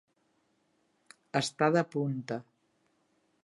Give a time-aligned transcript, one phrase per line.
[1.41, 2.41] Estar de punta.